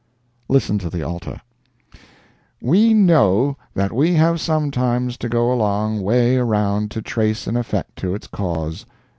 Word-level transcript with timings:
Listen 0.49 0.79
to 0.79 0.89
the 0.89 1.03
Alta: 1.03 1.41
We 2.59 2.91
know 2.91 3.55
that 3.75 3.93
we 3.93 4.15
have 4.15 4.41
sometimes 4.41 5.15
to 5.17 5.29
go 5.29 5.53
a 5.53 5.53
long 5.53 6.01
way 6.01 6.37
around 6.37 6.89
to 6.89 7.03
trace 7.03 7.45
an 7.45 7.55
effect 7.55 7.97
to 7.97 8.15
its 8.15 8.25
cause. 8.25 8.87